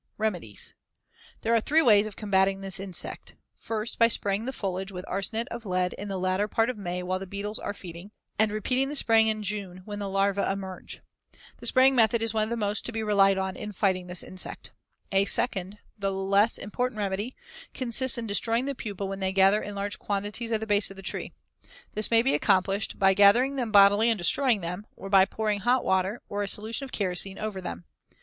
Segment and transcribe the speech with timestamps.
[0.17, 0.73] Remedies:
[1.41, 5.47] There are three ways of combating this insect: First, by spraying the foliage with arsenate
[5.49, 8.09] of lead in the latter part of May while the beetles are feeding,
[8.39, 11.01] and repeating the spraying in June when the larvae emerge.
[11.57, 14.71] The spraying method is the one most to be relied on in fighting this insect.
[15.11, 17.35] A second, though less important remedy,
[17.75, 20.95] consists in destroying the pupae when they gather in large quantities at the base of
[20.97, 21.31] the tree.
[21.93, 25.85] This may be accomplished by gathering them bodily and destroying them, or by pouring hot
[25.85, 27.85] water or a solution of kerosene over them.